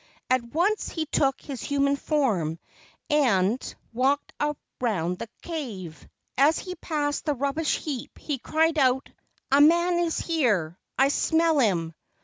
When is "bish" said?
7.53-7.77